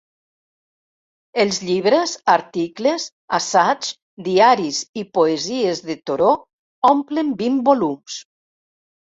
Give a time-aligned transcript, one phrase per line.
[1.41, 3.05] Els llibres, articles,
[3.39, 3.91] assaigs,
[4.29, 6.41] diaris i poesies de Thoreau
[6.95, 8.19] omplen vint volums.